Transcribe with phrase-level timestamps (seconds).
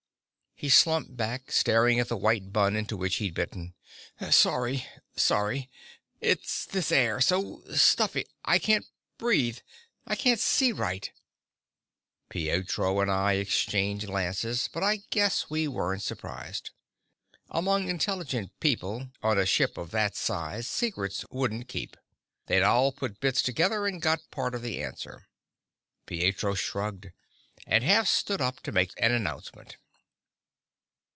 [0.53, 3.73] He slumped back, staring at the white bun into which he'd bitten.
[4.29, 4.85] "Sorry.
[5.15, 5.71] Sorry.
[6.19, 8.27] It's this air so stuffy.
[8.45, 8.85] I can't
[9.17, 9.57] breathe.
[10.05, 11.11] I can't see right"
[12.29, 16.69] Pietro and I exchanged glances, but I guess we weren't surprised.
[17.49, 21.97] Among intelligent people on a ship of that size, secrets wouldn't keep.
[22.45, 25.27] They'd all put bits together and got part of the answer.
[26.05, 27.09] Pietro shrugged,
[27.65, 29.77] and half stood up to make an announcement.